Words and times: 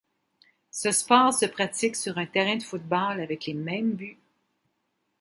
Ce 0.71 0.89
sport 0.89 1.31
se 1.31 1.45
pratique 1.45 1.95
sur 1.95 2.17
un 2.17 2.25
terrain 2.25 2.55
de 2.55 2.63
football, 2.63 3.21
avec 3.21 3.45
les 3.45 3.53
mêmes 3.53 3.91
buts. 3.93 4.17